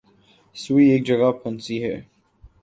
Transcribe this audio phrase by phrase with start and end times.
[0.55, 1.95] سوئی ایک جگہ پھنسی ہے۔